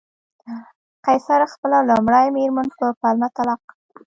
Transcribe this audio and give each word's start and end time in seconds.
قیصر 1.05 1.41
خپله 1.53 1.77
لومړۍ 1.89 2.27
مېرمن 2.37 2.67
په 2.79 2.85
پلمه 2.99 3.27
طلاق 3.35 3.59
کړه 3.69 3.73